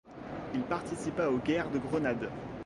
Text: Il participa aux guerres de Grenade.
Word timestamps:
Il 0.55 0.63
participa 0.63 1.27
aux 1.29 1.37
guerres 1.37 1.69
de 1.69 1.77
Grenade. 1.77 2.31